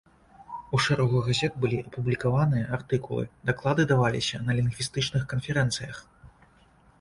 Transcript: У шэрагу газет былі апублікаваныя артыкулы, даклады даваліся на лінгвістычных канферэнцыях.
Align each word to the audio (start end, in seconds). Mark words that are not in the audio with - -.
У 0.75 0.77
шэрагу 0.85 1.19
газет 1.27 1.53
былі 1.65 1.77
апублікаваныя 1.81 2.69
артыкулы, 2.77 3.27
даклады 3.51 3.85
даваліся 3.93 4.41
на 4.49 4.57
лінгвістычных 4.61 5.29
канферэнцыях. 5.35 5.97